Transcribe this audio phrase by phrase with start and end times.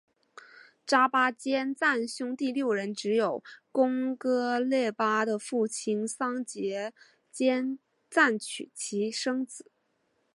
[0.83, 6.91] 扎巴坚赞兄弟六人只有贡噶勒巴的父亲桑结
[7.29, 7.77] 坚
[8.09, 9.69] 赞娶妻生子。